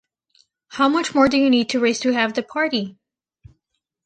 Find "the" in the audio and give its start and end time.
2.33-2.41